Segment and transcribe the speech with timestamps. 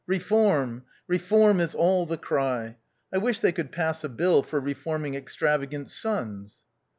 [0.09, 0.81] Eeform—
[1.15, 2.75] reform is all the cry.
[3.13, 6.61] I wish they could pass a bill for reforming extravagant sons."